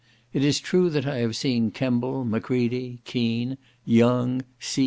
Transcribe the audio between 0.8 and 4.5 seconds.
that I have seen Kemble, Macready, Kean, Young,